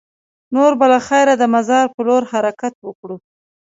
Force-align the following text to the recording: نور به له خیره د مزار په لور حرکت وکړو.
نور 0.53 0.71
به 0.79 0.85
له 0.91 0.99
خیره 1.07 1.33
د 1.37 1.43
مزار 1.53 1.85
په 1.95 2.01
لور 2.07 2.23
حرکت 2.31 2.73
وکړو. 2.81 3.17